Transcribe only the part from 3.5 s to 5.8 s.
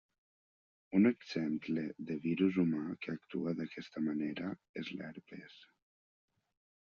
d'aquesta manera, és l'herpes.